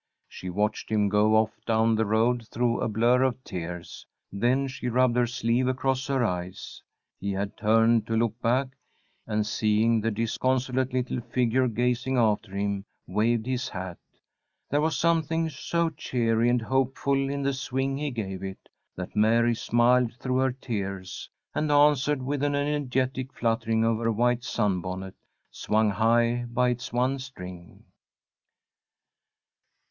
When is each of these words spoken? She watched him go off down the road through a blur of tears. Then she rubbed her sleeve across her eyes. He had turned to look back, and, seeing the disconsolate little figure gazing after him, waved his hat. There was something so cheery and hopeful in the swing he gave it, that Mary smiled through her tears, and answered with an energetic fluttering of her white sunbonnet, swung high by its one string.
She 0.27 0.49
watched 0.49 0.89
him 0.91 1.09
go 1.09 1.35
off 1.35 1.51
down 1.63 1.93
the 1.93 2.07
road 2.07 2.47
through 2.47 2.79
a 2.81 2.87
blur 2.89 3.21
of 3.21 3.43
tears. 3.43 4.03
Then 4.31 4.67
she 4.67 4.87
rubbed 4.89 5.15
her 5.15 5.27
sleeve 5.27 5.67
across 5.67 6.07
her 6.07 6.25
eyes. 6.25 6.81
He 7.19 7.31
had 7.33 7.55
turned 7.55 8.07
to 8.07 8.15
look 8.17 8.41
back, 8.41 8.69
and, 9.27 9.45
seeing 9.45 10.01
the 10.01 10.09
disconsolate 10.09 10.91
little 10.91 11.21
figure 11.21 11.67
gazing 11.67 12.17
after 12.17 12.51
him, 12.55 12.83
waved 13.05 13.45
his 13.45 13.69
hat. 13.69 13.99
There 14.71 14.81
was 14.81 14.97
something 14.97 15.49
so 15.51 15.91
cheery 15.91 16.49
and 16.49 16.63
hopeful 16.63 17.29
in 17.29 17.43
the 17.43 17.53
swing 17.53 17.95
he 17.95 18.09
gave 18.09 18.41
it, 18.41 18.69
that 18.95 19.15
Mary 19.15 19.53
smiled 19.53 20.15
through 20.15 20.37
her 20.37 20.51
tears, 20.51 21.29
and 21.53 21.71
answered 21.71 22.23
with 22.23 22.41
an 22.41 22.55
energetic 22.55 23.31
fluttering 23.33 23.85
of 23.85 23.99
her 23.99 24.11
white 24.11 24.43
sunbonnet, 24.43 25.13
swung 25.51 25.91
high 25.91 26.45
by 26.49 26.69
its 26.69 26.91
one 26.91 27.19
string. 27.19 27.83